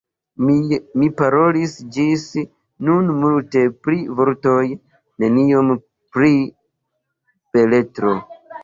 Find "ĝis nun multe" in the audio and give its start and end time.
1.97-3.63